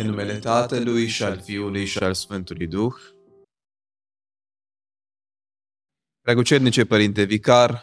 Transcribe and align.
În 0.00 0.06
numele 0.06 0.38
Tatălui 0.38 1.08
și 1.08 1.22
al 1.22 1.40
Fiului 1.40 1.86
și 1.86 1.98
al 1.98 2.14
Sfântului 2.14 2.66
Duh. 2.66 2.94
Preacucernice 6.20 6.84
Părinte 6.84 7.24
Vicar, 7.24 7.82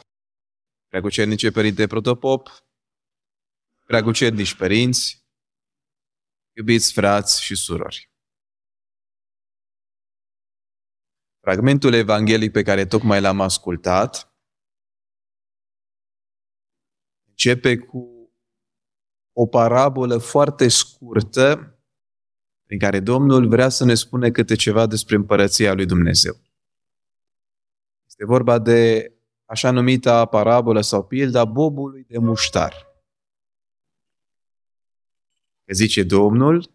Preacucernice 0.87 1.51
Părinte 1.51 1.87
Protopop, 1.87 2.47
Preacucernici 3.83 4.55
Părinți, 4.55 5.25
iubiți 6.55 6.93
frați 6.93 7.43
și 7.43 7.55
surori. 7.55 8.11
Fragmentul 11.39 11.93
evanghelic 11.93 12.51
pe 12.51 12.61
care 12.61 12.85
tocmai 12.85 13.21
l-am 13.21 13.41
ascultat 13.41 14.35
începe 17.27 17.77
cu 17.77 18.31
o 19.31 19.47
parabolă 19.47 20.17
foarte 20.17 20.67
scurtă 20.67 21.71
prin 22.67 22.79
care 22.79 22.99
Domnul 22.99 23.47
vrea 23.47 23.69
să 23.69 23.85
ne 23.85 23.93
spune 23.93 24.31
câte 24.31 24.55
ceva 24.55 24.85
despre 24.85 25.15
împărăția 25.15 25.73
lui 25.73 25.85
Dumnezeu. 25.85 26.37
Este 28.05 28.25
vorba 28.25 28.59
de 28.59 29.11
așa 29.45 29.71
numita 29.71 30.25
parabolă 30.25 30.81
sau 30.81 31.03
pilda 31.03 31.45
bobului 31.45 32.05
de 32.07 32.17
muștar. 32.17 32.73
Că 35.65 35.73
zice 35.73 36.03
Domnul, 36.03 36.71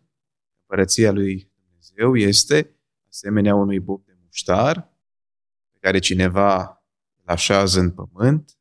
împărăția 0.61 1.13
lui 1.13 1.51
Dumnezeu 1.55 2.17
este 2.17 2.77
asemenea 3.09 3.55
unui 3.55 3.79
bob 3.79 4.05
de 4.05 4.17
muștar 4.23 4.93
pe 5.73 5.79
care 5.81 5.99
cineva 5.99 6.83
îl 7.23 7.29
așează 7.29 7.81
în 7.81 7.91
pământ 7.91 8.59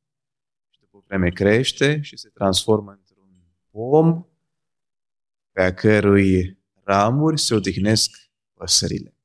și 0.69 0.79
după 0.79 1.03
vreme 1.07 1.29
crește 1.29 2.01
și 2.01 2.17
se 2.17 2.29
transformă 2.29 2.91
într-un 2.91 3.29
pom 3.69 4.25
pe 5.51 5.61
a 5.61 5.73
cărui 5.73 6.60
ramuri 6.83 7.39
se 7.39 7.53
odihnesc 7.53 8.11
păsările. 8.53 9.15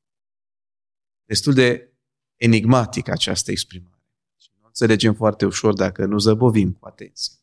Destul 1.25 1.55
de 1.55 1.93
enigmatic 2.37 3.09
această 3.09 3.51
exprimare. 3.51 4.05
Și 4.37 4.51
nu 4.61 4.67
înțelegem 4.67 5.15
foarte 5.15 5.47
ușor 5.47 5.75
dacă 5.75 6.05
nu 6.05 6.19
zăbovim 6.19 6.73
cu 6.73 6.87
atenție. 6.87 7.34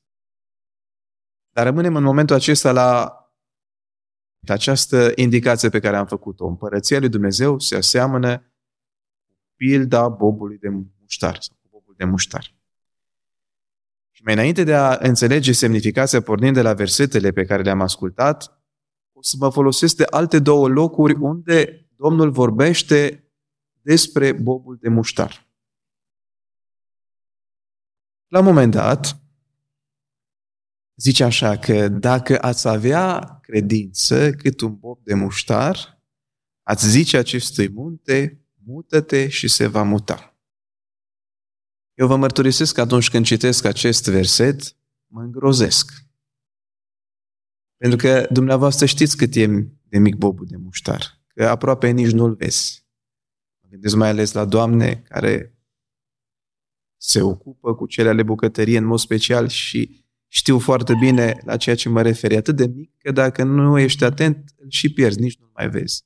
Dar 1.49 1.65
rămânem 1.65 1.95
în 1.95 2.03
momentul 2.03 2.35
acesta 2.35 2.71
la 2.71 3.17
această 4.47 5.11
indicație 5.15 5.69
pe 5.69 5.79
care 5.79 5.95
am 5.95 6.05
făcut-o. 6.05 6.47
Împărăția 6.47 6.99
lui 6.99 7.09
Dumnezeu 7.09 7.59
se 7.59 7.75
aseamănă 7.75 8.37
cu 9.27 9.35
pilda 9.55 10.09
bobului 10.09 10.57
de 10.57 10.69
muștar 11.01 11.37
sau 11.41 11.57
cu 11.61 11.67
bobul 11.71 11.93
de 11.97 12.05
muștar. 12.05 12.55
Și 14.11 14.23
mai 14.23 14.33
înainte 14.33 14.63
de 14.63 14.75
a 14.75 14.97
înțelege 14.99 15.51
semnificația 15.51 16.21
pornind 16.21 16.53
de 16.53 16.61
la 16.61 16.73
versetele 16.73 17.31
pe 17.31 17.45
care 17.45 17.61
le-am 17.61 17.81
ascultat, 17.81 18.62
să 19.23 19.35
mă 19.39 19.49
folosesc 19.49 19.95
de 19.95 20.03
alte 20.09 20.39
două 20.39 20.67
locuri 20.67 21.13
unde 21.13 21.87
Domnul 21.95 22.31
vorbește 22.31 23.27
despre 23.81 24.31
bobul 24.31 24.77
de 24.81 24.89
muștar. 24.89 25.47
La 28.27 28.39
un 28.39 28.45
moment 28.45 28.71
dat, 28.71 29.21
zice 30.95 31.23
așa 31.23 31.57
că 31.57 31.87
dacă 31.87 32.41
ați 32.41 32.67
avea 32.67 33.39
credință 33.41 34.31
cât 34.31 34.61
un 34.61 34.75
bob 34.75 34.99
de 35.03 35.13
muștar, 35.13 36.01
ați 36.63 36.89
zice 36.89 37.17
acestui 37.17 37.69
munte, 37.69 38.41
mută-te 38.63 39.29
și 39.29 39.47
se 39.47 39.67
va 39.67 39.83
muta. 39.83 40.37
Eu 41.93 42.07
vă 42.07 42.15
mărturisesc 42.15 42.73
că 42.73 42.81
atunci 42.81 43.09
când 43.09 43.25
citesc 43.25 43.65
acest 43.65 44.07
verset, 44.07 44.75
mă 45.07 45.21
îngrozesc. 45.21 46.02
Pentru 47.83 48.07
că 48.07 48.27
dumneavoastră 48.31 48.85
știți 48.85 49.17
cât 49.17 49.35
e 49.35 49.45
de 49.89 49.97
mic 49.97 50.15
bobul 50.15 50.45
de 50.49 50.57
muștar, 50.57 51.21
că 51.27 51.47
aproape 51.47 51.89
nici 51.89 52.11
nu-l 52.11 52.35
vezi. 52.35 52.85
Mă 53.61 53.67
gândesc 53.69 53.95
mai 53.95 54.09
ales 54.09 54.31
la 54.31 54.45
doamne 54.45 54.95
care 54.95 55.57
se 56.97 57.21
ocupă 57.21 57.75
cu 57.75 57.85
cele 57.85 58.09
ale 58.09 58.23
bucătăriei 58.23 58.77
în 58.77 58.85
mod 58.85 58.99
special 58.99 59.47
și 59.47 60.05
știu 60.27 60.59
foarte 60.59 60.93
bine 60.99 61.41
la 61.45 61.57
ceea 61.57 61.75
ce 61.75 61.89
mă 61.89 62.01
referi. 62.01 62.35
Atât 62.35 62.55
de 62.55 62.67
mic 62.67 62.97
că 62.97 63.11
dacă 63.11 63.43
nu 63.43 63.79
ești 63.79 64.03
atent, 64.03 64.53
îl 64.57 64.69
și 64.69 64.93
pierzi, 64.93 65.19
nici 65.19 65.39
nu 65.39 65.49
mai 65.53 65.69
vezi. 65.69 66.05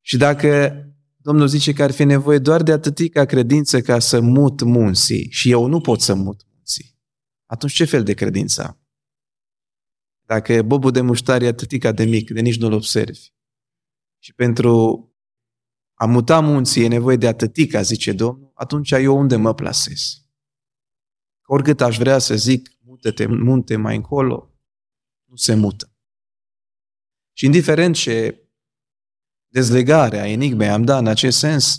Și 0.00 0.16
dacă 0.16 0.78
Domnul 1.16 1.46
zice 1.46 1.72
că 1.72 1.82
ar 1.82 1.90
fi 1.90 2.04
nevoie 2.04 2.38
doar 2.38 2.62
de 2.62 2.72
atâtica 2.72 3.24
credință 3.24 3.80
ca 3.80 3.98
să 3.98 4.20
mut 4.20 4.62
munții 4.62 5.30
și 5.30 5.50
eu 5.50 5.66
nu 5.66 5.80
pot 5.80 6.00
să 6.00 6.14
mut 6.14 6.46
munții, 6.54 6.98
atunci 7.46 7.72
ce 7.72 7.84
fel 7.84 8.02
de 8.02 8.14
credință 8.14 8.62
am? 8.62 8.83
Dacă 10.24 10.62
bobul 10.62 10.90
de 10.90 11.00
muștar 11.00 11.42
e 11.42 11.46
atâtica 11.46 11.92
de 11.92 12.04
mic, 12.04 12.30
de 12.30 12.40
nici 12.40 12.58
nu-l 12.58 12.72
observi. 12.72 13.32
Și 14.18 14.34
pentru 14.34 14.98
a 15.94 16.06
muta 16.06 16.40
munții 16.40 16.84
e 16.84 16.88
nevoie 16.88 17.16
de 17.16 17.26
atâtica, 17.26 17.82
zice 17.82 18.12
Domnul, 18.12 18.52
atunci 18.54 18.90
eu 18.90 19.18
unde 19.18 19.36
mă 19.36 19.54
plasez? 19.54 20.24
Oricât 21.46 21.80
aș 21.80 21.98
vrea 21.98 22.18
să 22.18 22.34
zic, 22.34 22.70
mută-te 22.80 23.26
munte 23.26 23.76
mai 23.76 23.96
încolo, 23.96 24.54
nu 25.24 25.36
se 25.36 25.54
mută. 25.54 25.92
Și 27.32 27.44
indiferent 27.44 27.94
ce 27.94 28.44
dezlegarea 29.48 30.28
enigmei 30.28 30.68
am 30.68 30.82
dat 30.82 31.00
în 31.00 31.06
acest 31.06 31.38
sens, 31.38 31.78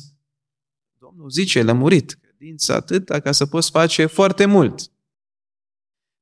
Domnul 0.97 1.29
zice, 1.29 1.63
lămurit, 1.63 2.13
credința 2.22 2.75
atâta 2.75 3.19
ca 3.19 3.31
să 3.31 3.45
poți 3.45 3.69
face 3.69 4.05
foarte 4.05 4.45
mult. 4.45 4.91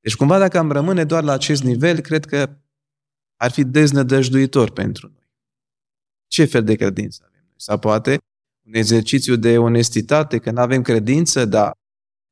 Deci 0.04 0.16
cumva 0.16 0.40
dacă 0.40 0.58
am 0.58 0.72
rămâne 0.72 1.04
doar 1.04 1.24
la 1.24 1.32
acest 1.32 1.64
nivel, 1.64 2.00
cred 2.00 2.26
că 2.26 2.58
ar 3.36 3.52
fi 3.52 3.64
deznădăjduitor 3.64 4.72
pentru 4.72 5.08
noi. 5.08 5.28
Ce 6.28 6.46
fel 6.46 6.64
de 6.64 6.76
credință 6.76 7.24
avem 7.26 7.44
noi? 7.46 7.56
Sau 7.58 7.80
poate 7.80 8.18
un 8.68 8.74
exercițiu 8.74 9.36
de 9.36 9.58
onestitate, 9.58 10.38
că 10.38 10.52
nu 10.52 10.62
avem 10.62 10.82
credință, 10.82 11.46
dar 11.46 11.72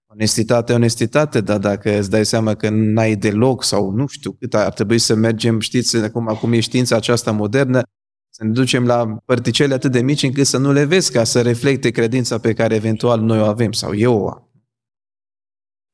onestitate, 0.08 0.74
onestitate, 0.74 1.42
dar 1.42 1.60
dacă 1.60 1.98
îți 1.98 2.10
dai 2.10 2.26
seama 2.26 2.56
că 2.56 2.70
n-ai 2.70 3.16
deloc 3.16 3.64
sau 3.64 3.90
nu 3.90 4.08
știu 4.08 4.32
cât 4.32 4.54
ar 4.54 4.74
trebui 4.74 5.00
să 5.00 5.16
mergem, 5.16 5.60
știți, 5.60 5.98
acum, 5.98 6.28
acum 6.28 6.54
e 6.54 6.60
știința 6.60 6.96
aceasta 6.96 7.32
modernă, 7.32 7.82
să 8.30 8.44
ne 8.44 8.52
ducem 8.52 8.86
la 8.86 9.18
părticele 9.26 9.74
atât 9.74 9.92
de 9.92 10.02
mici 10.02 10.24
încât 10.24 10.46
să 10.46 10.58
nu 10.58 10.72
le 10.72 10.86
vezi 10.86 11.12
ca 11.12 11.24
să 11.24 11.42
reflecte 11.42 11.90
credința 11.90 12.40
pe 12.40 12.54
care 12.54 12.76
eventual 12.76 13.20
noi 13.20 13.40
o 13.40 13.46
avem 13.46 13.72
sau 13.72 13.96
eu 13.96 14.20
o 14.20 14.30
am. 14.30 14.50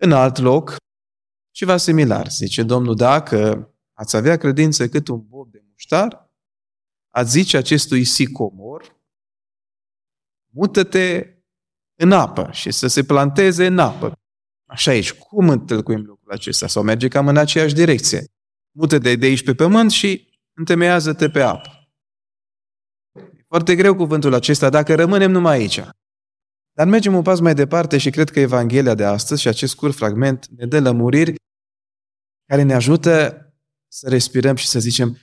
În 0.03 0.11
alt 0.11 0.37
loc, 0.37 0.75
ceva 1.57 1.77
similar. 1.77 2.31
Zice 2.31 2.63
Domnul, 2.63 2.95
dacă 2.95 3.69
ați 3.93 4.15
avea 4.15 4.37
credință 4.37 4.89
cât 4.89 5.07
un 5.07 5.25
bob 5.27 5.51
de 5.51 5.63
muștar, 5.69 6.31
ați 7.13 7.31
zice 7.31 7.57
acestui 7.57 8.03
sicomor, 8.03 9.01
mută-te 10.53 11.35
în 11.99 12.11
apă 12.11 12.49
și 12.51 12.71
să 12.71 12.87
se 12.87 13.03
planteze 13.03 13.65
în 13.65 13.79
apă. 13.79 14.19
Așa 14.65 14.91
aici, 14.91 15.13
cum 15.13 15.49
întâlcuim 15.49 16.03
lucrul 16.05 16.31
acesta? 16.31 16.67
Sau 16.67 16.83
merge 16.83 17.07
cam 17.07 17.27
în 17.27 17.37
aceeași 17.37 17.73
direcție. 17.73 18.25
Mută-te 18.71 19.15
de 19.15 19.25
aici 19.25 19.43
pe 19.43 19.55
pământ 19.55 19.91
și 19.91 20.39
întemeiază-te 20.53 21.29
pe 21.29 21.41
apă. 21.41 21.89
E 23.13 23.43
foarte 23.47 23.75
greu 23.75 23.95
cuvântul 23.95 24.33
acesta 24.33 24.69
dacă 24.69 24.95
rămânem 24.95 25.31
numai 25.31 25.57
aici. 25.57 25.81
Dar 26.73 26.87
mergem 26.87 27.15
un 27.15 27.21
pas 27.21 27.39
mai 27.39 27.53
departe 27.53 27.97
și 27.97 28.09
cred 28.09 28.29
că 28.29 28.39
Evanghelia 28.39 28.95
de 28.95 29.05
astăzi 29.05 29.41
și 29.41 29.47
acest 29.47 29.71
scurt 29.71 29.95
fragment 29.95 30.47
ne 30.47 30.65
dă 30.65 30.79
lămuriri 30.79 31.45
care 32.47 32.61
ne 32.61 32.73
ajută 32.73 33.41
să 33.87 34.09
respirăm 34.09 34.55
și 34.55 34.67
să 34.67 34.79
zicem, 34.79 35.17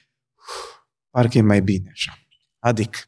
parcă 1.11 1.39
e 1.39 1.43
mai 1.43 1.63
bine 1.63 1.91
așa. 1.91 2.19
Adică, 2.59 2.99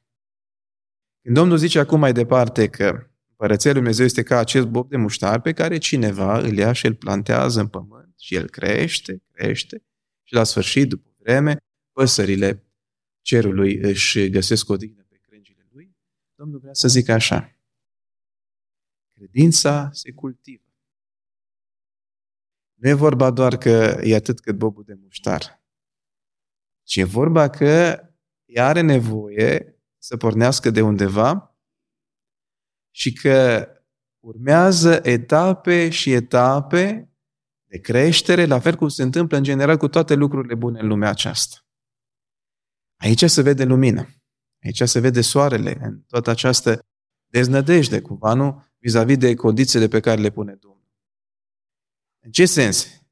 când 1.22 1.34
Domnul 1.34 1.56
zice 1.56 1.78
acum 1.78 1.98
mai 1.98 2.12
departe 2.12 2.68
că 2.68 3.10
Împărăția 3.38 3.70
Lui 3.70 3.80
Dumnezeu 3.80 4.04
este 4.04 4.22
ca 4.22 4.38
acest 4.38 4.66
bob 4.66 4.88
de 4.88 4.96
muștar 4.96 5.40
pe 5.40 5.52
care 5.52 5.78
cineva 5.78 6.38
îl 6.38 6.56
ia 6.56 6.72
și 6.72 6.86
îl 6.86 6.94
plantează 6.94 7.60
în 7.60 7.68
pământ 7.68 8.14
și 8.18 8.34
el 8.34 8.50
crește, 8.50 9.22
crește 9.32 9.84
și 10.22 10.34
la 10.34 10.44
sfârșit, 10.44 10.88
după 10.88 11.14
vreme, 11.18 11.56
păsările 11.92 12.64
cerului 13.20 13.76
își 13.76 14.30
găsesc 14.30 14.68
odihnă 14.68 15.02
pe 15.08 15.16
crengile 15.22 15.68
lui. 15.72 15.96
Domnul 16.34 16.58
vrea 16.58 16.72
să 16.72 16.88
zică 16.88 17.12
așa. 17.12 17.58
Credința 19.12 19.90
se 19.92 20.12
cultivă. 20.12 20.65
Nu 22.76 22.88
e 22.88 22.92
vorba 22.92 23.30
doar 23.30 23.56
că 23.56 24.00
e 24.02 24.14
atât 24.14 24.40
cât 24.40 24.56
bobul 24.56 24.84
de 24.84 24.94
muștar, 25.02 25.64
ci 26.82 26.96
e 26.96 27.04
vorba 27.04 27.48
că 27.48 28.00
ea 28.44 28.66
are 28.66 28.80
nevoie 28.80 29.80
să 29.98 30.16
pornească 30.16 30.70
de 30.70 30.82
undeva 30.82 31.56
și 32.90 33.12
că 33.12 33.68
urmează 34.18 35.00
etape 35.02 35.90
și 35.90 36.12
etape 36.12 37.10
de 37.68 37.78
creștere, 37.78 38.44
la 38.44 38.58
fel 38.58 38.74
cum 38.74 38.88
se 38.88 39.02
întâmplă 39.02 39.36
în 39.36 39.42
general 39.42 39.76
cu 39.76 39.88
toate 39.88 40.14
lucrurile 40.14 40.54
bune 40.54 40.80
în 40.80 40.86
lumea 40.86 41.08
aceasta. 41.08 41.56
Aici 42.96 43.24
se 43.24 43.42
vede 43.42 43.64
lumină. 43.64 44.08
Aici 44.64 44.82
se 44.82 45.00
vede 45.00 45.20
soarele 45.20 45.78
în 45.80 46.02
toată 46.06 46.30
această 46.30 46.80
deznădejde, 47.26 48.00
cumva, 48.00 48.34
nu? 48.34 48.64
Vis-a-vis 48.78 49.16
de 49.16 49.34
condițiile 49.34 49.88
pe 49.88 50.00
care 50.00 50.20
le 50.20 50.30
pune 50.30 50.54
Dumnezeu. 50.54 50.75
În 52.26 52.32
ce 52.32 52.46
sens? 52.46 53.02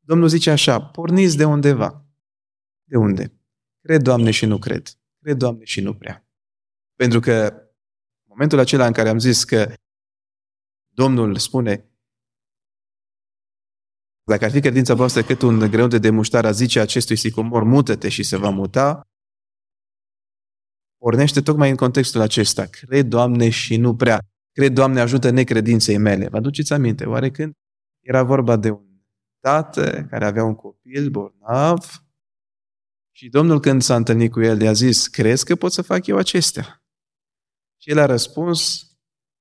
Domnul 0.00 0.28
zice 0.28 0.50
așa, 0.50 0.80
porniți 0.80 1.36
de 1.36 1.44
undeva. 1.44 2.04
De 2.84 2.96
unde? 2.96 3.32
cred, 3.80 4.02
Doamne, 4.02 4.30
și 4.30 4.46
nu 4.46 4.58
cred. 4.58 4.88
Cred, 5.18 5.36
Doamne, 5.36 5.64
și 5.64 5.80
nu 5.80 5.94
prea. 5.94 6.28
Pentru 6.94 7.20
că 7.20 7.46
în 8.22 8.26
momentul 8.28 8.58
acela 8.58 8.86
în 8.86 8.92
care 8.92 9.08
am 9.08 9.18
zis 9.18 9.44
că 9.44 9.74
Domnul 10.88 11.36
spune 11.36 11.88
dacă 14.22 14.44
ar 14.44 14.50
fi 14.50 14.60
credința 14.60 14.94
voastră 14.94 15.22
cât 15.22 15.42
un 15.42 15.58
greu 15.58 15.86
de 15.86 15.98
demuștar 15.98 16.44
a 16.44 16.50
zice 16.50 16.80
acestui 16.80 17.16
sicomor, 17.16 17.62
mută-te 17.62 18.08
și 18.08 18.22
se 18.22 18.36
va 18.36 18.50
muta, 18.50 19.08
pornește 20.98 21.40
tocmai 21.40 21.70
în 21.70 21.76
contextul 21.76 22.20
acesta. 22.20 22.64
Cred, 22.64 23.06
Doamne, 23.06 23.48
și 23.48 23.76
nu 23.76 23.96
prea. 23.96 24.20
Cred, 24.52 24.72
Doamne, 24.72 25.00
ajută 25.00 25.30
necredinței 25.30 25.98
mele. 25.98 26.28
Vă 26.28 26.36
aduceți 26.36 26.72
aminte, 26.72 27.04
oare 27.04 27.30
când 27.30 27.52
era 28.04 28.22
vorba 28.22 28.56
de 28.56 28.70
un 28.70 29.02
tată 29.40 30.06
care 30.10 30.24
avea 30.24 30.44
un 30.44 30.54
copil 30.54 31.10
bolnav 31.10 32.04
și 33.10 33.28
Domnul 33.28 33.60
când 33.60 33.82
s-a 33.82 33.96
întâlnit 33.96 34.32
cu 34.32 34.40
el 34.40 34.60
i-a 34.60 34.72
zis, 34.72 35.06
crezi 35.06 35.44
că 35.44 35.56
pot 35.56 35.72
să 35.72 35.82
fac 35.82 36.06
eu 36.06 36.16
acestea? 36.16 36.84
Și 37.76 37.90
el 37.90 37.98
a 37.98 38.06
răspuns, 38.06 38.90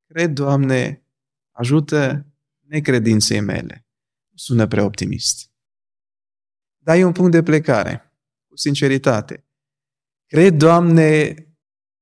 cred, 0.05 0.31
Doamne, 0.31 1.07
ajută 1.51 2.25
necredinței 2.59 3.39
mele. 3.39 3.87
Sună 4.33 4.67
prea 4.67 4.83
optimist. 4.83 5.51
Dar 6.77 6.97
e 6.97 7.03
un 7.03 7.11
punct 7.11 7.31
de 7.31 7.43
plecare, 7.43 8.13
cu 8.47 8.57
sinceritate. 8.57 9.47
Cred, 10.25 10.53
Doamne, 10.53 11.35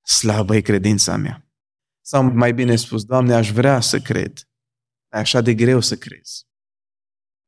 slabă 0.02 0.56
e 0.56 0.62
credința 0.62 1.16
mea. 1.18 1.52
Sau 2.02 2.24
mai 2.24 2.54
bine 2.54 2.75
spus, 2.75 3.04
Doamne, 3.04 3.34
aș 3.34 3.52
vrea 3.52 3.80
să 3.80 4.00
cred. 4.00 4.50
E 5.12 5.18
așa 5.18 5.42
de 5.42 5.54
greu 5.54 5.80
să 5.80 5.98
crezi. 5.98 6.50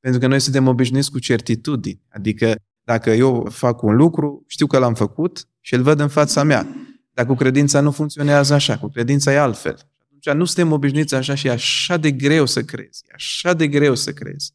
Pentru 0.03 0.19
că 0.19 0.27
noi 0.27 0.39
suntem 0.39 0.67
obișnuiți 0.67 1.11
cu 1.11 1.19
certitudini. 1.19 2.01
Adică 2.09 2.55
dacă 2.83 3.09
eu 3.11 3.47
fac 3.49 3.81
un 3.81 3.95
lucru, 3.95 4.43
știu 4.47 4.67
că 4.67 4.77
l-am 4.77 4.93
făcut 4.93 5.47
și 5.59 5.73
îl 5.73 5.81
văd 5.81 5.99
în 5.99 6.07
fața 6.07 6.43
mea. 6.43 6.67
Dar 7.13 7.25
cu 7.25 7.33
credința 7.33 7.81
nu 7.81 7.91
funcționează 7.91 8.53
așa, 8.53 8.77
cu 8.77 8.87
credința 8.87 9.31
e 9.31 9.39
altfel. 9.39 9.77
Atunci 9.97 10.37
nu 10.37 10.45
suntem 10.45 10.71
obișnuiți 10.71 11.15
așa 11.15 11.35
și 11.35 11.47
e 11.47 11.51
așa 11.51 11.97
de 11.97 12.11
greu 12.11 12.45
să 12.45 12.61
crezi. 12.61 13.03
E 13.07 13.11
așa 13.15 13.53
de 13.53 13.67
greu 13.67 13.95
să 13.95 14.11
crezi. 14.11 14.53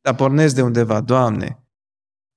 Dar 0.00 0.14
pornesc 0.14 0.54
de 0.54 0.62
undeva, 0.62 1.00
Doamne, 1.00 1.66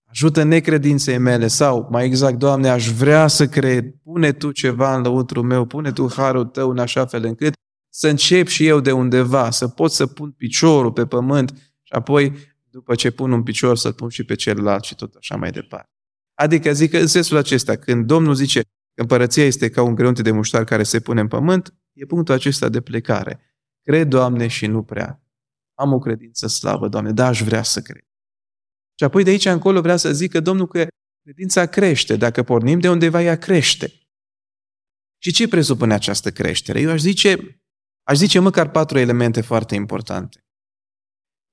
ajută 0.05 0.43
necredinței 0.43 1.17
mele 1.17 1.47
sau, 1.47 1.87
mai 1.91 2.05
exact, 2.05 2.37
Doamne, 2.37 2.69
aș 2.69 2.89
vrea 2.89 3.27
să 3.27 3.47
cred, 3.47 3.85
pune 4.03 4.31
Tu 4.31 4.51
ceva 4.51 4.95
în 4.95 5.01
lăutru 5.01 5.41
meu, 5.41 5.65
pune 5.65 5.91
Tu 5.91 6.13
harul 6.15 6.45
Tău 6.45 6.69
în 6.69 6.79
așa 6.79 7.05
fel 7.05 7.25
încât 7.25 7.53
să 7.89 8.07
încep 8.07 8.47
și 8.47 8.67
eu 8.67 8.79
de 8.79 8.91
undeva, 8.91 9.51
să 9.51 9.67
pot 9.67 9.91
să 9.91 10.05
pun 10.07 10.31
piciorul 10.31 10.91
pe 10.91 11.05
pământ 11.05 11.66
și 11.87 11.93
apoi, 11.93 12.33
după 12.69 12.95
ce 12.95 13.11
pun 13.11 13.31
un 13.31 13.43
picior, 13.43 13.77
să-l 13.77 13.93
pun 13.93 14.09
și 14.09 14.23
pe 14.23 14.35
celălalt 14.35 14.83
și 14.83 14.95
tot 14.95 15.13
așa 15.15 15.35
mai 15.35 15.51
departe. 15.51 15.89
Adică 16.33 16.73
zic 16.73 16.91
că 16.91 16.97
în 16.97 17.07
sensul 17.07 17.37
acesta, 17.37 17.75
când 17.75 18.05
Domnul 18.05 18.33
zice 18.33 18.61
că 18.93 19.01
împărăția 19.01 19.45
este 19.45 19.69
ca 19.69 19.81
un 19.81 19.95
greunte 19.95 20.21
de 20.21 20.31
muștar 20.31 20.63
care 20.63 20.83
se 20.83 20.99
pune 20.99 21.21
în 21.21 21.27
pământ, 21.27 21.73
e 21.93 22.05
punctul 22.05 22.33
acesta 22.33 22.69
de 22.69 22.81
plecare. 22.81 23.57
Cred, 23.81 24.07
Doamne, 24.07 24.47
și 24.47 24.65
nu 24.67 24.83
prea. 24.83 25.23
Am 25.73 25.93
o 25.93 25.99
credință 25.99 26.47
slavă, 26.47 26.87
Doamne, 26.87 27.11
dar 27.11 27.27
aș 27.27 27.41
vrea 27.41 27.63
să 27.63 27.81
cred. 27.81 28.03
Și 28.99 29.03
apoi 29.03 29.23
de 29.23 29.29
aici 29.29 29.45
încolo 29.45 29.81
vrea 29.81 29.97
să 29.97 30.13
zic 30.13 30.31
că 30.31 30.39
Domnul 30.39 30.67
că 30.67 30.87
credința 31.23 31.65
crește. 31.65 32.15
Dacă 32.15 32.43
pornim 32.43 32.79
de 32.79 32.89
undeva, 32.89 33.21
ea 33.21 33.37
crește. 33.37 33.93
Și 35.17 35.31
ce 35.31 35.47
presupune 35.47 35.93
această 35.93 36.31
creștere? 36.31 36.79
Eu 36.79 36.89
aș 36.89 36.99
zice, 36.99 37.61
aș 38.03 38.17
zice 38.17 38.39
măcar 38.39 38.71
patru 38.71 38.97
elemente 38.97 39.41
foarte 39.41 39.75
importante. 39.75 40.46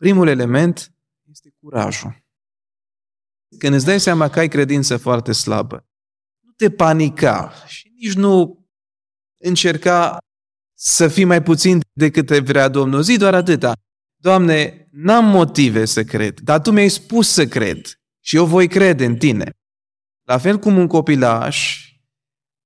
Primul 0.05 0.29
element 0.29 0.95
este 1.31 1.55
curajul. 1.61 2.25
Când 3.59 3.75
îți 3.75 3.85
dai 3.85 4.01
seama 4.01 4.29
că 4.29 4.39
ai 4.39 4.49
credință 4.49 4.97
foarte 4.97 5.33
slabă, 5.33 5.87
nu 6.41 6.53
te 6.53 6.71
panica 6.71 7.53
și 7.67 7.93
nici 7.95 8.13
nu 8.13 8.67
încerca 9.39 10.19
să 10.75 11.09
fii 11.09 11.25
mai 11.25 11.43
puțin 11.43 11.81
decât 11.93 12.31
vrea 12.31 12.69
Domnul. 12.69 13.03
Zi 13.03 13.17
doar 13.17 13.35
atâta. 13.35 13.73
Doamne, 14.17 14.89
n-am 14.91 15.25
motive 15.25 15.85
să 15.85 16.05
cred, 16.05 16.41
dar 16.41 16.61
Tu 16.61 16.71
mi-ai 16.71 16.89
spus 16.89 17.29
să 17.29 17.47
cred 17.47 18.01
și 18.21 18.37
eu 18.37 18.47
voi 18.47 18.69
crede 18.69 19.05
în 19.05 19.17
Tine. 19.17 19.51
La 20.23 20.39
fel 20.39 20.59
cum 20.59 20.77
un 20.77 20.87
copilaș, 20.87 21.89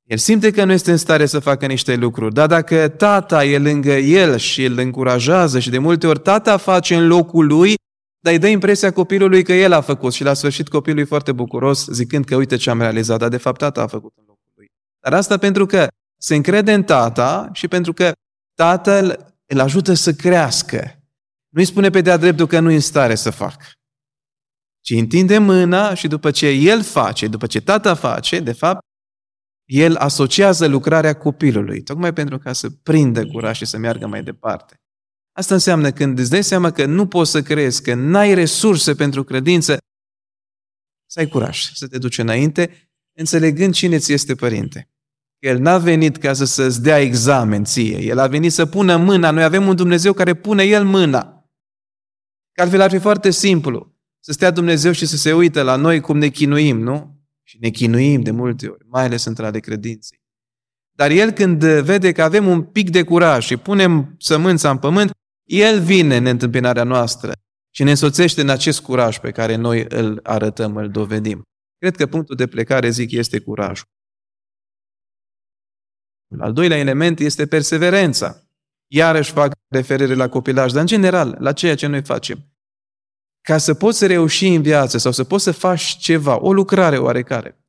el 0.08 0.16
simte 0.16 0.50
că 0.50 0.64
nu 0.64 0.72
este 0.72 0.90
în 0.90 0.96
stare 0.96 1.26
să 1.26 1.38
facă 1.38 1.66
niște 1.66 1.96
lucruri, 1.96 2.34
dar 2.34 2.46
dacă 2.46 2.88
tata 2.88 3.44
e 3.44 3.58
lângă 3.58 3.92
el 3.92 4.36
și 4.36 4.64
îl 4.64 4.78
încurajează 4.78 5.58
și 5.58 5.70
de 5.70 5.78
multe 5.78 6.06
ori 6.06 6.20
tata 6.20 6.56
face 6.56 6.94
în 6.94 7.06
locul 7.06 7.46
lui, 7.46 7.74
dar 8.20 8.32
îi 8.32 8.38
dă 8.38 8.46
impresia 8.46 8.92
copilului 8.92 9.42
că 9.42 9.52
el 9.52 9.72
a 9.72 9.80
făcut 9.80 10.12
și 10.12 10.22
la 10.22 10.34
sfârșit 10.34 10.68
copilul 10.68 10.98
e 10.98 11.04
foarte 11.04 11.32
bucuros 11.32 11.86
zicând 11.86 12.24
că 12.24 12.36
uite 12.36 12.56
ce 12.56 12.70
am 12.70 12.80
realizat, 12.80 13.18
dar 13.18 13.28
de 13.28 13.36
fapt 13.36 13.58
tata 13.58 13.82
a 13.82 13.86
făcut 13.86 14.12
în 14.16 14.24
locul 14.26 14.52
lui. 14.54 14.66
Dar 15.00 15.12
asta 15.12 15.36
pentru 15.36 15.66
că 15.66 15.86
se 16.20 16.34
încrede 16.34 16.72
în 16.72 16.82
tata 16.82 17.48
și 17.52 17.68
pentru 17.68 17.92
că 17.92 18.12
tatăl 18.54 19.34
îl 19.46 19.60
ajută 19.60 19.94
să 19.94 20.12
crească. 20.12 21.02
Nu-i 21.48 21.64
spune 21.64 21.90
pe 21.90 22.00
de-a 22.00 22.16
dreptul 22.16 22.46
că 22.46 22.60
nu 22.60 22.70
e 22.70 22.74
în 22.74 22.80
stare 22.80 23.14
să 23.14 23.30
facă. 23.30 23.66
Ci 24.80 24.90
întinde 24.90 25.38
mâna 25.38 25.94
și 25.94 26.08
după 26.08 26.30
ce 26.30 26.46
el 26.48 26.82
face, 26.82 27.26
după 27.26 27.46
ce 27.46 27.60
tata 27.60 27.94
face, 27.94 28.40
de 28.40 28.52
fapt, 28.52 28.86
el 29.68 29.96
asociază 29.96 30.66
lucrarea 30.66 31.14
copilului, 31.14 31.82
tocmai 31.82 32.12
pentru 32.12 32.38
ca 32.38 32.52
să 32.52 32.70
prindă 32.70 33.26
curaj 33.26 33.56
și 33.56 33.66
să 33.66 33.78
meargă 33.78 34.06
mai 34.06 34.22
departe. 34.22 34.80
Asta 35.32 35.54
înseamnă 35.54 35.90
când 35.90 36.18
îți 36.18 36.30
dai 36.30 36.44
seama 36.44 36.70
că 36.70 36.84
nu 36.86 37.06
poți 37.06 37.30
să 37.30 37.42
crezi, 37.42 37.82
că 37.82 37.94
n-ai 37.94 38.34
resurse 38.34 38.94
pentru 38.94 39.24
credință, 39.24 39.78
să 41.06 41.18
ai 41.18 41.28
curaj, 41.28 41.72
să 41.72 41.88
te 41.88 41.98
duci 41.98 42.18
înainte, 42.18 42.90
înțelegând 43.18 43.74
cine 43.74 43.98
ți 43.98 44.12
este 44.12 44.34
părinte. 44.34 44.90
El 45.38 45.58
n-a 45.58 45.78
venit 45.78 46.16
ca 46.16 46.32
să, 46.32 46.44
să-ți 46.44 46.82
dea 46.82 46.98
examen 46.98 47.64
ție, 47.64 47.98
El 47.98 48.18
a 48.18 48.26
venit 48.26 48.52
să 48.52 48.66
pună 48.66 48.96
mâna. 48.96 49.30
Noi 49.30 49.42
avem 49.42 49.66
un 49.66 49.76
Dumnezeu 49.76 50.12
care 50.12 50.34
pune 50.34 50.62
El 50.62 50.84
mâna. 50.84 51.50
Că 52.52 52.60
altfel 52.60 52.80
ar 52.80 52.90
fi 52.90 52.98
foarte 52.98 53.30
simplu 53.30 53.96
să 54.20 54.32
stea 54.32 54.50
Dumnezeu 54.50 54.92
și 54.92 55.06
să 55.06 55.16
se 55.16 55.32
uite 55.32 55.62
la 55.62 55.76
noi 55.76 56.00
cum 56.00 56.18
ne 56.18 56.28
chinuim, 56.28 56.80
nu? 56.80 57.17
Și 57.48 57.58
ne 57.60 57.68
chinuim 57.68 58.20
de 58.20 58.30
multe 58.30 58.68
ori, 58.68 58.84
mai 58.86 59.04
ales 59.04 59.24
între 59.24 59.46
ale 59.46 59.60
credinței. 59.60 60.20
Dar 60.96 61.10
El 61.10 61.30
când 61.30 61.64
vede 61.64 62.12
că 62.12 62.22
avem 62.22 62.46
un 62.46 62.62
pic 62.62 62.90
de 62.90 63.04
curaj 63.04 63.44
și 63.44 63.56
punem 63.56 64.14
sămânța 64.18 64.70
în 64.70 64.78
pământ, 64.78 65.10
El 65.44 65.80
vine 65.80 66.16
în 66.16 66.26
întâmpinarea 66.26 66.84
noastră 66.84 67.32
și 67.74 67.82
ne 67.82 67.90
însoțește 67.90 68.40
în 68.40 68.48
acest 68.48 68.80
curaj 68.80 69.18
pe 69.18 69.30
care 69.30 69.54
noi 69.54 69.84
îl 69.88 70.20
arătăm, 70.22 70.76
îl 70.76 70.90
dovedim. 70.90 71.42
Cred 71.78 71.96
că 71.96 72.06
punctul 72.06 72.36
de 72.36 72.46
plecare, 72.46 72.90
zic, 72.90 73.10
este 73.10 73.40
curajul. 73.40 73.86
Al 76.38 76.52
doilea 76.52 76.78
element 76.78 77.18
este 77.18 77.46
perseverența. 77.46 78.42
Iarăși 78.86 79.32
fac 79.32 79.52
referire 79.68 80.14
la 80.14 80.28
copilaj, 80.28 80.72
dar 80.72 80.80
în 80.80 80.86
general 80.86 81.36
la 81.38 81.52
ceea 81.52 81.74
ce 81.74 81.86
noi 81.86 82.02
facem. 82.02 82.57
Ca 83.40 83.58
să 83.58 83.74
poți 83.74 83.98
să 83.98 84.06
reuși 84.06 84.46
în 84.46 84.62
viață 84.62 84.98
sau 84.98 85.12
să 85.12 85.24
poți 85.24 85.44
să 85.44 85.50
faci 85.50 85.96
ceva, 85.96 86.40
o 86.40 86.52
lucrare 86.52 86.98
oarecare, 86.98 87.64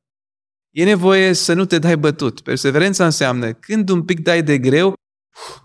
e 0.70 0.84
nevoie 0.84 1.32
să 1.32 1.52
nu 1.52 1.64
te 1.64 1.78
dai 1.78 1.96
bătut. 1.96 2.40
Perseverența 2.40 3.04
înseamnă 3.04 3.52
când 3.52 3.88
un 3.88 4.04
pic 4.04 4.20
dai 4.20 4.42
de 4.42 4.58
greu, 4.58 4.94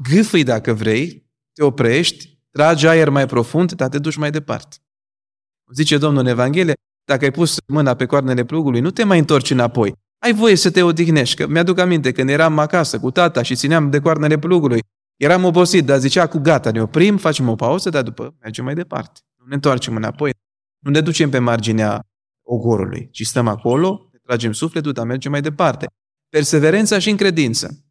gâfâi 0.10 0.44
dacă 0.44 0.74
vrei, 0.74 1.30
te 1.54 1.64
oprești, 1.64 2.40
tragi 2.52 2.88
aer 2.88 3.10
mai 3.10 3.26
profund, 3.26 3.72
dar 3.72 3.90
te 3.90 4.00
duci 4.00 4.16
mai 4.16 4.32
departe. 4.32 4.76
Zice 5.74 5.98
Domnul 5.98 6.22
în 6.22 6.28
Evanghelie, 6.28 6.74
dacă 7.06 7.24
ai 7.24 7.32
pus 7.32 7.58
mâna 7.68 7.96
pe 7.96 8.06
coarnele 8.06 8.46
plugului, 8.46 8.80
nu 8.80 8.92
te 8.92 9.04
mai 9.04 9.20
întorci 9.20 9.50
înapoi. 9.50 9.94
Ai 10.24 10.34
voie 10.34 10.56
să 10.56 10.72
te 10.72 10.82
odihnești. 10.82 11.36
Că 11.36 11.48
mi-aduc 11.48 11.78
aminte 11.80 12.12
când 12.12 12.30
eram 12.30 12.60
acasă 12.60 13.00
cu 13.00 13.12
tata 13.12 13.42
și 13.42 13.56
țineam 13.56 13.90
de 13.90 14.00
coarnele 14.00 14.38
plugului 14.38 14.82
Eram 15.18 15.44
obosit, 15.44 15.86
dar 15.86 16.00
zicea 16.00 16.28
cu 16.28 16.38
gata, 16.38 16.72
ne 16.72 16.82
oprim, 16.82 17.18
facem 17.18 17.50
o 17.50 17.56
pauză, 17.56 17.90
dar 17.90 18.04
după 18.04 18.36
mergem 18.42 18.64
mai 18.64 18.74
departe. 18.74 19.20
Nu 19.46 19.52
ne 19.52 19.56
întoarcem 19.56 19.96
înapoi. 19.96 20.32
Nu 20.80 20.92
ne 20.92 21.02
ducem 21.02 21.30
pe 21.30 21.40
marginea 21.40 22.02
ogorului, 22.48 23.10
ci 23.12 23.26
stăm 23.26 23.48
acolo, 23.48 24.10
ne 24.12 24.18
tragem 24.24 24.52
sufletul, 24.52 24.92
dar 24.92 25.06
mergem 25.06 25.32
mai 25.32 25.42
departe. 25.42 25.86
Perseverența 26.30 27.00
și 27.00 27.10
în 27.10 27.18
credință. 27.18 27.86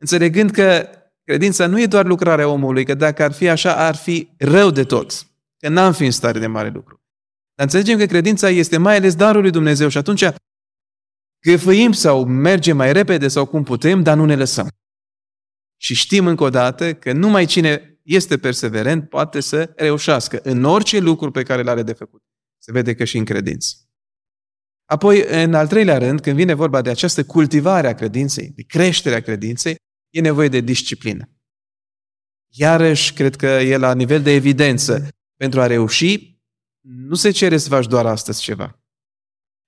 Înțelegând 0.00 0.50
că 0.50 0.88
credința 1.22 1.66
nu 1.66 1.80
e 1.80 1.86
doar 1.86 2.06
lucrarea 2.06 2.48
omului, 2.48 2.84
că 2.84 2.94
dacă 2.94 3.22
ar 3.22 3.32
fi 3.32 3.48
așa, 3.48 3.86
ar 3.86 3.94
fi 3.94 4.28
rău 4.38 4.70
de 4.70 4.84
tot. 4.84 5.12
Că 5.58 5.68
n-am 5.68 5.92
fi 5.92 6.04
în 6.04 6.10
stare 6.10 6.38
de 6.38 6.46
mare 6.46 6.68
lucru. 6.68 7.02
Dar 7.54 7.66
înțelegem 7.66 7.98
că 7.98 8.06
credința 8.06 8.48
este 8.48 8.76
mai 8.76 8.96
ales 8.96 9.14
darul 9.14 9.40
lui 9.40 9.50
Dumnezeu 9.50 9.88
și 9.88 9.98
atunci 9.98 10.24
găfăim 11.46 11.92
sau 11.92 12.24
mergem 12.24 12.76
mai 12.76 12.92
repede 12.92 13.28
sau 13.28 13.46
cum 13.46 13.62
putem, 13.62 14.02
dar 14.02 14.16
nu 14.16 14.24
ne 14.24 14.36
lăsăm. 14.36 14.68
Și 15.80 15.94
știm 15.94 16.26
încă 16.26 16.44
o 16.44 16.50
dată 16.50 16.94
că 16.94 17.12
numai 17.12 17.44
cine 17.44 17.97
este 18.08 18.38
perseverent 18.38 19.08
poate 19.08 19.40
să 19.40 19.72
reușească 19.76 20.40
în 20.42 20.64
orice 20.64 20.98
lucru 20.98 21.30
pe 21.30 21.42
care 21.42 21.60
îl 21.60 21.68
are 21.68 21.82
de 21.82 21.92
făcut. 21.92 22.22
Se 22.58 22.72
vede 22.72 22.94
că 22.94 23.04
și 23.04 23.16
în 23.16 23.24
credință. 23.24 23.76
Apoi, 24.84 25.42
în 25.44 25.54
al 25.54 25.68
treilea 25.68 25.98
rând, 25.98 26.20
când 26.20 26.36
vine 26.36 26.54
vorba 26.54 26.82
de 26.82 26.90
această 26.90 27.24
cultivare 27.24 27.88
a 27.88 27.94
credinței, 27.94 28.50
de 28.50 28.62
creșterea 28.62 29.20
credinței, 29.20 29.76
e 30.10 30.20
nevoie 30.20 30.48
de 30.48 30.60
disciplină. 30.60 31.30
Iarăși, 32.50 33.12
cred 33.12 33.36
că 33.36 33.46
e 33.46 33.76
la 33.76 33.94
nivel 33.94 34.22
de 34.22 34.30
evidență. 34.30 35.08
Pentru 35.36 35.60
a 35.60 35.66
reuși, 35.66 36.40
nu 36.80 37.14
se 37.14 37.30
cere 37.30 37.56
să 37.56 37.68
faci 37.68 37.86
doar 37.86 38.06
astăzi 38.06 38.42
ceva, 38.42 38.82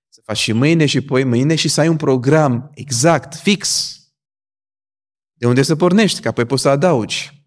să 0.09 0.21
faci 0.25 0.37
și 0.37 0.51
mâine 0.51 0.85
și 0.85 1.01
poi 1.01 1.23
mâine 1.23 1.55
și 1.55 1.67
să 1.67 1.81
ai 1.81 1.87
un 1.87 1.97
program 1.97 2.71
exact, 2.73 3.35
fix, 3.35 3.95
de 5.33 5.47
unde 5.47 5.61
să 5.61 5.75
pornești, 5.75 6.21
ca 6.21 6.29
apoi 6.29 6.45
poți 6.45 6.61
să 6.61 6.69
adaugi. 6.69 7.40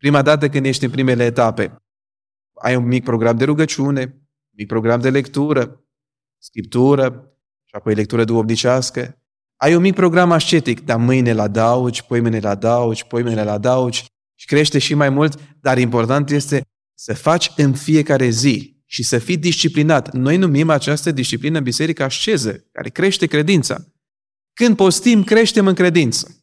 Prima 0.00 0.22
dată 0.22 0.48
când 0.48 0.66
ești 0.66 0.84
în 0.84 0.90
primele 0.90 1.24
etape, 1.24 1.82
ai 2.62 2.76
un 2.76 2.86
mic 2.86 3.04
program 3.04 3.36
de 3.36 3.44
rugăciune, 3.44 4.22
mic 4.56 4.66
program 4.66 5.00
de 5.00 5.10
lectură, 5.10 5.84
scriptură 6.38 7.34
și 7.64 7.74
apoi 7.74 7.94
lectură 7.94 8.24
duomnicească. 8.24 9.22
Ai 9.56 9.74
un 9.74 9.80
mic 9.80 9.94
program 9.94 10.30
ascetic, 10.30 10.80
dar 10.80 10.98
mâine 10.98 11.32
la 11.32 11.42
adaugi, 11.42 12.04
poi 12.04 12.20
mâine 12.20 12.38
la 12.38 12.50
adaugi, 12.50 13.06
poi 13.06 13.22
mâine 13.22 13.44
la 13.44 13.52
adaugi 13.52 14.04
și 14.34 14.46
crește 14.46 14.78
și 14.78 14.94
mai 14.94 15.08
mult, 15.08 15.40
dar 15.60 15.78
important 15.78 16.30
este 16.30 16.62
să 16.94 17.14
faci 17.14 17.52
în 17.56 17.74
fiecare 17.74 18.28
zi 18.28 18.82
și 18.86 19.02
să 19.02 19.18
fii 19.18 19.36
disciplinat. 19.36 20.12
Noi 20.12 20.36
numim 20.36 20.70
această 20.70 21.10
disciplină 21.10 21.58
în 21.58 21.64
biserică 21.64 22.02
asceză, 22.02 22.68
care 22.72 22.88
crește 22.88 23.26
credința. 23.26 23.84
Când 24.52 24.76
postim, 24.76 25.24
creștem 25.24 25.66
în 25.66 25.74
credință. 25.74 26.39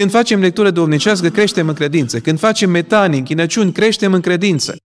Când 0.00 0.12
facem 0.12 0.40
lectură 0.40 0.70
duhovnicească, 0.70 1.28
creștem 1.28 1.68
în 1.68 1.74
credință. 1.74 2.20
Când 2.20 2.38
facem 2.38 2.70
metanii, 2.70 3.18
închinăciuni, 3.18 3.72
creștem 3.72 4.12
în 4.12 4.20
credință. 4.20 4.76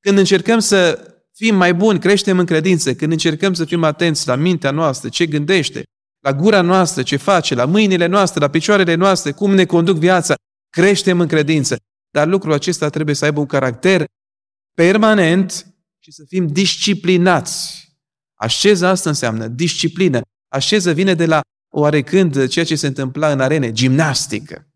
Când 0.00 0.18
încercăm 0.18 0.58
să 0.58 1.08
fim 1.32 1.54
mai 1.54 1.74
buni, 1.74 1.98
creștem 1.98 2.38
în 2.38 2.46
credință. 2.46 2.94
Când 2.94 3.12
încercăm 3.12 3.54
să 3.54 3.64
fim 3.64 3.84
atenți 3.84 4.26
la 4.26 4.34
mintea 4.34 4.70
noastră, 4.70 5.08
ce 5.08 5.26
gândește, 5.26 5.82
la 6.24 6.32
gura 6.32 6.60
noastră, 6.60 7.02
ce 7.02 7.16
face, 7.16 7.54
la 7.54 7.64
mâinile 7.64 8.06
noastre, 8.06 8.40
la 8.40 8.48
picioarele 8.48 8.94
noastre, 8.94 9.32
cum 9.32 9.54
ne 9.54 9.64
conduc 9.64 9.96
viața, 9.96 10.34
creștem 10.70 11.20
în 11.20 11.26
credință. 11.26 11.76
Dar 12.10 12.26
lucrul 12.26 12.52
acesta 12.52 12.88
trebuie 12.88 13.14
să 13.14 13.24
aibă 13.24 13.40
un 13.40 13.46
caracter 13.46 14.04
permanent 14.74 15.66
și 15.98 16.12
să 16.12 16.24
fim 16.28 16.46
disciplinați. 16.46 17.88
Așeza 18.34 18.88
asta 18.88 19.08
înseamnă 19.08 19.46
disciplină. 19.46 20.20
Așeză 20.48 20.92
vine 20.92 21.14
de 21.14 21.26
la 21.26 21.40
oarecând 21.74 22.46
ceea 22.46 22.64
ce 22.64 22.74
se 22.74 22.86
întâmpla 22.86 23.32
în 23.32 23.40
arene, 23.40 23.72
gimnastică. 23.72 24.66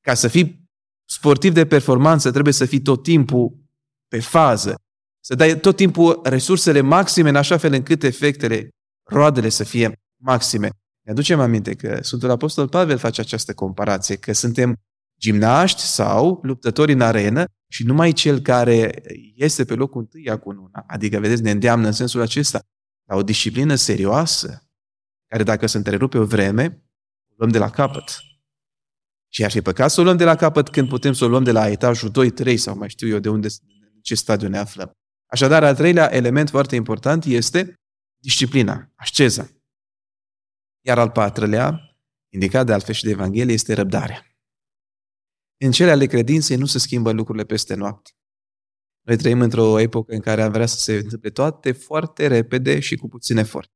Ca 0.00 0.14
să 0.14 0.28
fii 0.28 0.64
sportiv 1.08 1.52
de 1.52 1.66
performanță, 1.66 2.30
trebuie 2.30 2.52
să 2.52 2.64
fii 2.64 2.80
tot 2.80 3.02
timpul 3.02 3.64
pe 4.08 4.20
fază, 4.20 4.74
să 5.24 5.34
dai 5.34 5.60
tot 5.60 5.76
timpul 5.76 6.20
resursele 6.24 6.80
maxime 6.80 7.28
în 7.28 7.36
așa 7.36 7.56
fel 7.56 7.72
încât 7.72 8.02
efectele, 8.02 8.68
roadele 9.10 9.48
să 9.48 9.64
fie 9.64 9.92
maxime. 10.22 10.70
Ne 11.04 11.10
aducem 11.12 11.40
aminte 11.40 11.74
că 11.74 11.98
Sfântul 12.02 12.30
Apostol 12.30 12.68
Pavel 12.68 12.98
face 12.98 13.20
această 13.20 13.54
comparație, 13.54 14.16
că 14.16 14.32
suntem 14.32 14.76
gimnaști 15.20 15.80
sau 15.80 16.40
luptători 16.42 16.92
în 16.92 17.00
arenă 17.00 17.44
și 17.72 17.84
numai 17.84 18.12
cel 18.12 18.40
care 18.40 19.02
este 19.34 19.64
pe 19.64 19.74
locul 19.74 20.00
întâi 20.00 20.38
cu 20.38 20.48
una, 20.48 20.84
adică, 20.86 21.18
vedeți, 21.18 21.42
ne 21.42 21.50
îndeamnă 21.50 21.86
în 21.86 21.92
sensul 21.92 22.20
acesta 22.20 22.60
la 23.08 23.16
o 23.16 23.22
disciplină 23.22 23.74
serioasă, 23.74 24.65
care 25.26 25.42
dacă 25.42 25.66
se 25.66 25.76
întrerupe 25.76 26.18
o 26.18 26.24
vreme, 26.24 26.84
o 27.28 27.34
luăm 27.36 27.50
de 27.50 27.58
la 27.58 27.70
capăt. 27.70 28.20
Și 29.28 29.44
ar 29.44 29.50
fi 29.50 29.60
păcat 29.62 29.90
să 29.90 30.00
o 30.00 30.04
luăm 30.04 30.16
de 30.16 30.24
la 30.24 30.34
capăt 30.34 30.68
când 30.68 30.88
putem 30.88 31.12
să 31.12 31.24
o 31.24 31.28
luăm 31.28 31.44
de 31.44 31.52
la 31.52 31.68
etajul 31.68 32.10
2-3 32.44 32.54
sau 32.54 32.76
mai 32.76 32.88
știu 32.88 33.08
eu 33.08 33.18
de 33.18 33.28
unde, 33.28 33.48
în 33.94 34.00
ce 34.00 34.14
stadiu 34.14 34.48
ne 34.48 34.58
aflăm. 34.58 34.90
Așadar, 35.26 35.64
al 35.64 35.74
treilea 35.74 36.14
element 36.14 36.48
foarte 36.48 36.74
important 36.74 37.24
este 37.24 37.74
disciplina, 38.22 38.92
asceza. 38.94 39.48
Iar 40.84 40.98
al 40.98 41.10
patrulea, 41.10 41.80
indicat 42.32 42.66
de 42.66 42.72
altfel 42.72 42.94
și 42.94 43.04
de 43.04 43.10
Evanghelie, 43.10 43.54
este 43.54 43.74
răbdarea. 43.74 44.26
În 45.56 45.70
cele 45.70 45.90
ale 45.90 46.06
credinței 46.06 46.56
nu 46.56 46.66
se 46.66 46.78
schimbă 46.78 47.12
lucrurile 47.12 47.44
peste 47.44 47.74
noapte. 47.74 48.10
Noi 49.06 49.16
trăim 49.16 49.40
într-o 49.40 49.78
epocă 49.78 50.14
în 50.14 50.20
care 50.20 50.42
am 50.42 50.52
vrea 50.52 50.66
să 50.66 50.78
se 50.78 50.94
întâmple 50.94 51.30
toate 51.30 51.72
foarte 51.72 52.26
repede 52.26 52.80
și 52.80 52.96
cu 52.96 53.08
puțin 53.08 53.36
efort. 53.36 53.75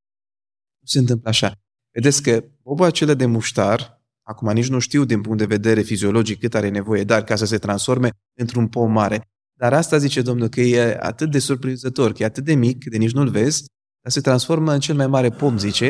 Nu 0.81 0.87
se 0.87 0.99
întâmplă 0.99 1.29
așa. 1.29 1.53
Vedeți 1.93 2.23
că 2.23 2.45
bobul 2.63 2.87
acela 2.87 3.15
de 3.15 3.27
muștar, 3.27 4.03
acum 4.23 4.53
nici 4.53 4.69
nu 4.69 4.79
știu 4.79 5.05
din 5.05 5.21
punct 5.21 5.39
de 5.39 5.45
vedere 5.45 5.81
fiziologic 5.81 6.39
cât 6.41 6.55
are 6.55 6.69
nevoie, 6.69 7.05
dar 7.05 7.25
ca 7.25 7.37
să 7.37 7.45
se 7.45 7.59
transforme 7.59 8.11
într-un 8.39 8.69
pom 8.69 8.93
mare. 8.93 9.29
Dar 9.59 9.73
asta 9.73 9.99
zice 9.99 10.23
Domnul 10.23 10.49
că 10.49 10.61
e 10.61 10.99
atât 11.01 11.31
de 11.31 11.39
surprinzător, 11.39 12.13
că 12.13 12.23
e 12.23 12.27
atât 12.27 12.45
de 12.45 12.55
mic, 12.55 12.85
de 12.85 12.97
nici 12.97 13.13
nu-l 13.13 13.29
vezi, 13.29 13.65
dar 14.03 14.13
se 14.13 14.21
transformă 14.21 14.73
în 14.73 14.81
cel 14.81 14.95
mai 14.95 15.07
mare 15.07 15.31
pom, 15.31 15.59
zice, 15.59 15.89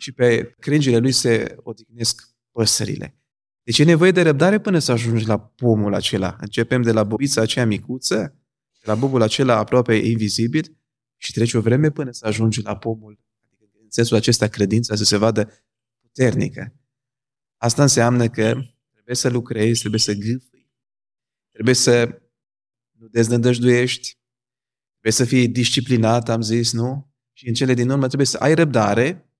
și 0.00 0.12
pe 0.12 0.54
crengile 0.58 0.98
lui 0.98 1.12
se 1.12 1.56
odihnesc 1.62 2.28
păsările. 2.52 3.18
Deci 3.62 3.78
e 3.78 3.84
nevoie 3.84 4.10
de 4.10 4.22
răbdare 4.22 4.60
până 4.60 4.78
să 4.78 4.92
ajungi 4.92 5.26
la 5.26 5.38
pomul 5.38 5.94
acela. 5.94 6.36
Începem 6.40 6.82
de 6.82 6.92
la 6.92 7.04
bobița 7.04 7.40
aceea 7.40 7.66
micuță, 7.66 8.38
de 8.80 8.84
la 8.84 8.94
bobul 8.94 9.22
acela 9.22 9.56
aproape 9.56 9.94
invizibil 9.94 10.76
și 11.16 11.32
trece 11.32 11.56
o 11.56 11.60
vreme 11.60 11.90
până 11.90 12.10
să 12.10 12.26
ajungi 12.26 12.62
la 12.62 12.76
pomul. 12.76 13.18
Adică 13.88 14.00
în 14.00 14.04
sensul 14.04 14.16
acesta 14.16 14.48
credința 14.48 14.94
să 14.94 15.04
se 15.04 15.16
vadă 15.16 15.52
puternică. 16.00 16.74
Asta 17.56 17.82
înseamnă 17.82 18.28
că 18.28 18.60
trebuie 18.92 19.16
să 19.16 19.28
lucrezi, 19.28 19.78
trebuie 19.78 20.00
să 20.00 20.12
gâfâi, 20.12 20.72
trebuie 21.50 21.74
să 21.74 22.22
nu 22.90 23.06
deznădăjduiești, 23.08 24.18
trebuie 24.90 25.12
să 25.12 25.24
fii 25.24 25.48
disciplinat, 25.48 26.28
am 26.28 26.40
zis, 26.40 26.72
nu? 26.72 27.12
Și 27.32 27.48
în 27.48 27.54
cele 27.54 27.74
din 27.74 27.90
urmă 27.90 28.06
trebuie 28.06 28.26
să 28.26 28.36
ai 28.36 28.54
răbdare 28.54 29.32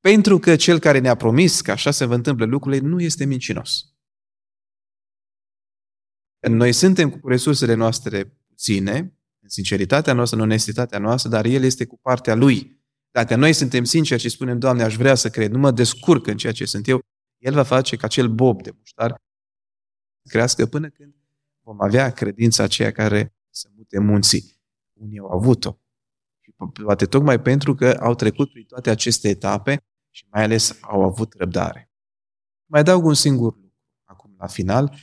pentru 0.00 0.38
că 0.38 0.56
cel 0.56 0.78
care 0.78 0.98
ne-a 0.98 1.14
promis 1.14 1.60
că 1.60 1.70
așa 1.70 1.90
se 1.90 2.04
va 2.04 2.14
întâmple 2.14 2.44
lucrurile 2.44 2.86
nu 2.86 3.00
este 3.00 3.24
mincinos. 3.24 3.94
Noi 6.48 6.72
suntem 6.72 7.10
cu 7.10 7.28
resursele 7.28 7.74
noastre 7.74 8.24
puține, 8.24 9.18
în 9.40 9.48
sinceritatea 9.48 10.12
noastră, 10.12 10.36
în 10.36 10.42
onestitatea 10.42 10.98
noastră, 10.98 11.30
dar 11.30 11.44
El 11.44 11.62
este 11.62 11.86
cu 11.86 11.98
partea 11.98 12.34
Lui. 12.34 12.83
Dacă 13.14 13.36
noi 13.36 13.52
suntem 13.52 13.84
sinceri 13.84 14.20
și 14.20 14.28
spunem, 14.28 14.58
Doamne, 14.58 14.82
aș 14.82 14.96
vrea 14.96 15.14
să 15.14 15.30
cred, 15.30 15.50
nu 15.50 15.58
mă 15.58 15.70
descurc 15.70 16.26
în 16.26 16.36
ceea 16.36 16.52
ce 16.52 16.64
sunt 16.64 16.88
eu, 16.88 17.00
El 17.38 17.54
va 17.54 17.62
face 17.62 17.96
ca 17.96 18.06
acel 18.06 18.28
bob 18.28 18.62
de 18.62 18.70
muștar 18.76 19.22
crească 20.28 20.66
până 20.66 20.88
când 20.88 21.14
vom 21.60 21.82
avea 21.82 22.12
credința 22.12 22.62
aceea 22.62 22.92
care 22.92 23.34
să 23.50 23.68
mute 23.76 23.98
munții. 23.98 24.60
Unii 24.92 25.18
au 25.18 25.30
avut-o. 25.30 25.78
Și 26.40 26.54
poate 26.84 27.06
tocmai 27.06 27.40
pentru 27.40 27.74
că 27.74 27.90
au 27.90 28.14
trecut 28.14 28.50
prin 28.50 28.64
toate 28.64 28.90
aceste 28.90 29.28
etape, 29.28 29.84
și 30.10 30.26
mai 30.30 30.42
ales 30.42 30.78
au 30.80 31.02
avut 31.02 31.34
răbdare. 31.34 31.90
Mai 32.66 32.80
adaug 32.80 33.04
un 33.04 33.14
singur 33.14 33.54
lucru 33.54 33.78
acum 34.04 34.34
la 34.38 34.46
final, 34.46 34.98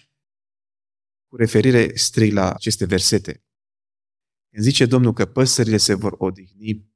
cu 1.27 1.35
referire 1.35 1.95
strict 1.95 2.33
la 2.33 2.53
aceste 2.53 2.85
versete. 2.85 3.43
Când 4.49 4.63
zice 4.63 4.85
Domnul 4.85 5.13
că 5.13 5.25
păsările 5.25 5.77
se 5.77 5.93
vor 5.93 6.15
odihni 6.17 6.90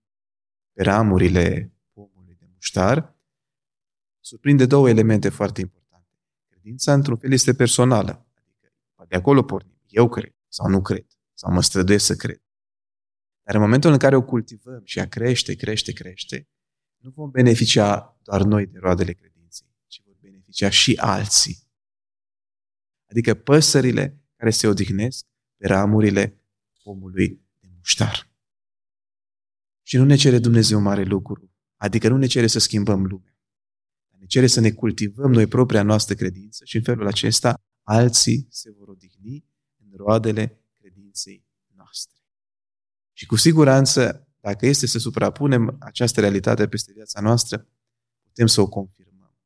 pe 0.76 0.84
ramurile 0.84 1.74
pomului 1.94 2.36
de 2.40 2.46
muștar, 2.54 3.16
surprinde 4.20 4.66
două 4.66 4.90
elemente 4.90 5.30
foarte 5.30 5.62
importante. 5.62 6.10
Credința, 6.50 6.94
într-un 6.94 7.18
fel, 7.18 7.32
este 7.32 7.54
personală. 7.54 8.28
Adică, 8.34 8.74
de 9.08 9.16
acolo 9.16 9.44
pornim. 9.44 9.82
Eu 9.88 10.10
cred 10.10 10.36
sau 10.48 10.70
nu 10.70 10.82
cred. 10.82 11.06
Sau 11.34 11.54
mă 11.54 11.62
străduiesc 11.62 12.06
să 12.06 12.16
cred. 12.16 12.42
Dar 13.44 13.56
în 13.56 13.62
momentul 13.62 13.92
în 13.92 13.98
care 13.98 14.16
o 14.16 14.24
cultivăm 14.24 14.82
și 14.84 15.00
ea 15.00 15.08
crește, 15.08 15.56
crește, 15.56 15.92
crește, 15.94 16.48
nu 16.98 17.10
vom 17.10 17.30
beneficia 17.30 18.20
doar 18.24 18.42
noi 18.42 18.66
de 18.66 18.78
roadele 18.80 19.14
credinței, 19.14 19.68
ci 19.88 20.02
vor 20.06 20.16
beneficia 20.22 20.70
și 20.70 20.96
alții. 20.96 21.58
Adică 23.10 23.34
păsările 23.34 24.22
care 24.36 24.50
se 24.50 24.68
odihnesc 24.68 25.26
pe 25.58 25.68
ramurile 25.68 26.42
omului 26.84 27.42
de 27.60 27.68
muștar. 27.76 28.35
Și 29.88 29.98
nu 29.98 30.06
ne 30.06 30.16
cere 30.16 30.40
Dumnezeu 30.40 30.80
mare 30.80 31.04
lucru, 31.04 31.52
adică 31.76 32.08
nu 32.08 32.18
ne 32.18 32.26
cere 32.26 32.48
să 32.48 32.60
schimbăm 32.60 33.06
lumea. 33.06 33.38
Ne 34.20 34.26
cere 34.26 34.48
să 34.48 34.60
ne 34.60 34.72
cultivăm 34.72 35.32
noi 35.32 35.48
propria 35.48 35.84
noastră 35.84 36.16
credință 36.16 36.66
și 36.66 36.76
în 36.76 36.84
felul 36.84 37.08
acesta 37.08 37.64
alții 37.84 38.48
se 38.50 38.72
vor 38.78 38.88
odihni 38.88 39.46
în 39.78 39.98
roadele 39.98 40.62
credinței 40.80 41.46
noastre. 41.76 42.22
Și 43.14 43.26
cu 43.26 43.36
siguranță 43.36 44.28
dacă 44.40 44.66
este 44.66 44.88
să 44.88 45.00
suprapunem 45.00 45.76
această 45.80 46.20
realitate 46.20 46.68
peste 46.68 46.92
viața 46.96 47.22
noastră, 47.22 47.68
putem 48.24 48.48
să 48.48 48.62
o 48.62 48.68
confirmăm. 48.68 49.38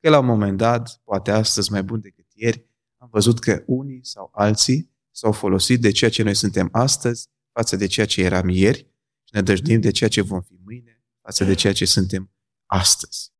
Că 0.00 0.08
la 0.08 0.18
un 0.18 0.26
moment 0.26 0.56
dat, 0.56 1.00
poate 1.04 1.30
astăzi 1.30 1.72
mai 1.72 1.82
bun 1.82 2.00
decât 2.00 2.26
ieri, 2.34 2.66
am 2.96 3.08
văzut 3.10 3.38
că 3.38 3.62
unii 3.66 4.04
sau 4.04 4.30
alții 4.32 4.90
s-au 5.10 5.32
folosit 5.32 5.80
de 5.80 5.90
ceea 5.90 6.10
ce 6.10 6.22
noi 6.22 6.34
suntem 6.34 6.68
astăzi 6.72 7.28
față 7.52 7.76
de 7.76 7.86
ceea 7.86 8.06
ce 8.06 8.22
eram 8.22 8.48
ieri 8.48 8.87
și 9.28 9.34
ne 9.34 9.42
dăjduim 9.42 9.80
de 9.80 9.90
ceea 9.90 10.10
ce 10.10 10.20
vom 10.20 10.40
fi 10.40 10.54
mâine 10.64 11.02
față 11.20 11.44
de 11.44 11.54
ceea 11.54 11.72
ce 11.72 11.84
suntem 11.84 12.30
astăzi. 12.66 13.32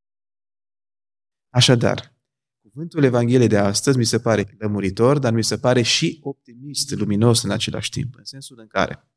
Așadar, 1.49 2.17
cuvântul 2.61 3.05
Evangheliei 3.05 3.49
de 3.49 3.59
astăzi 3.59 3.99
mi 3.99 4.05
se 4.05 4.21
pare 4.21 4.55
lămuritor, 4.59 5.19
dar 5.19 5.33
mi 5.33 5.45
se 5.45 5.59
pare 5.59 5.83
și 5.83 6.21
optimist, 6.23 6.91
luminos 6.91 7.43
în 7.43 7.51
același 7.51 7.91
timp, 7.91 8.15
în 8.17 8.25
sensul 8.25 8.59
în 8.59 8.67
care 8.67 9.11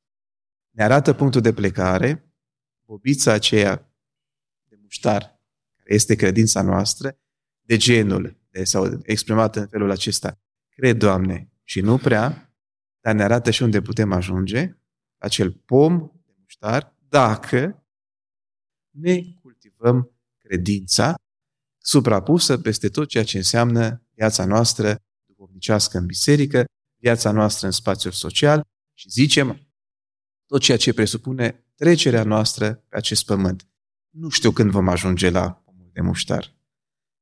ne 0.70 0.84
arată 0.84 1.13
punctul 1.13 1.42
de 1.42 1.54
plecare, 1.54 2.34
bobița 2.86 3.32
aceea 3.32 3.94
de 4.63 4.78
muștar, 4.82 5.22
care 5.75 5.94
este 5.94 6.16
credința 6.16 6.62
noastră, 6.62 7.20
de 7.62 7.78
genul, 7.78 8.38
de, 8.50 8.63
sau 8.63 9.00
exprimat 9.04 9.56
în 9.56 9.68
felul 9.68 9.92
acesta, 9.92 10.40
cred, 10.70 10.98
Doamne, 10.98 11.51
și 11.63 11.82
nu 11.82 11.98
prea, 11.98 12.56
dar 13.00 13.16
ne 13.16 13.24
arată 13.24 13.51
și 13.51 13.63
unde 13.63 13.82
putem 13.82 14.12
ajunge, 14.12 14.78
acel 15.18 15.51
pom 15.51 16.21
de 16.62 16.68
muștar, 16.68 16.96
dacă 17.10 17.86
ne 18.89 19.22
cultivăm 19.41 20.12
credința 20.38 21.15
suprapusă 21.77 22.58
peste 22.58 22.89
tot 22.89 23.08
ceea 23.08 23.24
ce 23.24 23.38
înseamnă 23.38 24.01
viața 24.13 24.46
noastră 24.46 24.96
duhovnicească 25.25 25.98
în 25.98 26.06
biserică, 26.06 26.65
viața 27.00 27.32
noastră 27.32 27.65
în 27.65 27.72
spațiul 27.72 28.13
social 28.13 28.63
și 28.94 29.10
zicem 29.10 29.68
tot 30.46 30.62
ceea 30.62 30.77
ce 30.77 30.94
presupune 30.94 31.65
trecerea 31.75 32.24
noastră 32.24 32.74
pe 32.74 32.98
acest 32.98 33.25
pământ. 33.25 33.68
Nu 34.10 34.30
știu 34.30 34.51
când 34.51 34.72
vom 34.72 34.88
ajunge 34.88 35.30
la 35.30 35.51
pomul 35.51 35.89
de 35.94 36.01
muștar. 36.01 36.56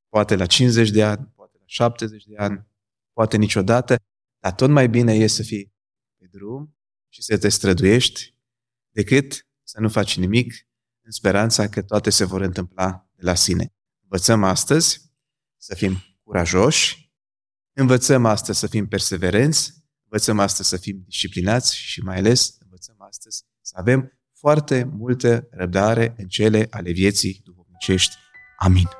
Poate 0.08 0.36
la 0.36 0.46
50 0.46 0.90
de 0.90 1.02
ani, 1.02 1.32
poate 1.34 1.56
la 1.58 1.64
70 1.66 2.24
de 2.24 2.36
ani, 2.36 2.66
poate 3.12 3.36
niciodată, 3.36 3.96
dar 4.38 4.52
tot 4.52 4.70
mai 4.70 4.88
bine 4.88 5.14
e 5.14 5.26
să 5.26 5.42
fii 5.42 5.72
pe 6.16 6.26
drum 6.30 6.76
și 7.08 7.22
să 7.22 7.38
te 7.38 7.48
străduiești 7.48 8.39
decât 9.02 9.46
să 9.62 9.80
nu 9.80 9.88
faci 9.88 10.16
nimic 10.16 10.52
în 11.04 11.10
speranța 11.10 11.68
că 11.68 11.82
toate 11.82 12.10
se 12.10 12.24
vor 12.24 12.40
întâmpla 12.40 13.08
de 13.16 13.22
la 13.22 13.34
sine. 13.34 13.74
Învățăm 14.02 14.44
astăzi 14.44 15.12
să 15.56 15.74
fim 15.74 15.96
curajoși, 16.22 17.12
învățăm 17.76 18.24
astăzi 18.24 18.58
să 18.58 18.66
fim 18.66 18.88
perseverenți, 18.88 19.72
învățăm 20.02 20.38
astăzi 20.38 20.68
să 20.68 20.76
fim 20.76 21.02
disciplinați 21.04 21.76
și 21.76 22.00
mai 22.00 22.16
ales 22.16 22.56
învățăm 22.58 22.96
astăzi 22.98 23.44
să 23.60 23.74
avem 23.76 24.20
foarte 24.32 24.84
multă 24.84 25.48
răbdare 25.50 26.14
în 26.16 26.28
cele 26.28 26.66
ale 26.70 26.90
vieții 26.92 27.40
duhovnicești. 27.44 28.14
Amin. 28.58 28.99